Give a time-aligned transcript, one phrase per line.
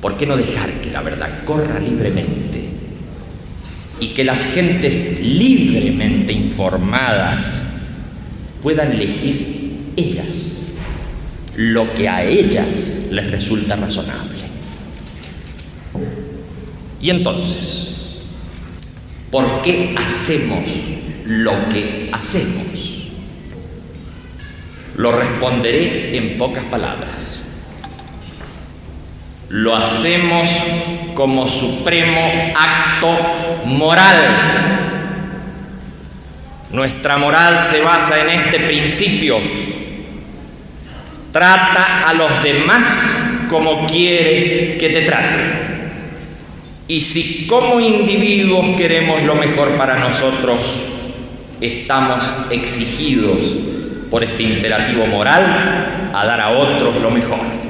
[0.00, 2.68] ¿por qué no dejar que la verdad corra libremente
[4.00, 7.64] y que las gentes libremente informadas
[8.62, 10.26] puedan elegir ellas
[11.56, 14.38] lo que a ellas les resulta razonable?
[17.00, 17.94] Y entonces,
[19.30, 20.64] ¿por qué hacemos
[21.26, 22.66] lo que hacemos?
[24.96, 27.40] Lo responderé en pocas palabras.
[29.48, 30.50] Lo hacemos
[31.14, 34.16] como supremo acto moral.
[36.70, 39.38] Nuestra moral se basa en este principio.
[41.32, 42.84] Trata a los demás
[43.48, 45.68] como quieres que te traten.
[46.86, 50.86] Y si como individuos queremos lo mejor para nosotros,
[51.60, 53.38] estamos exigidos
[54.10, 57.67] por este imperativo moral a dar a otros lo mejor.